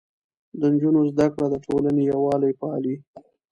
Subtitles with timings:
[0.59, 2.95] د نجونو زده کړه د ټولنې يووالی پالي.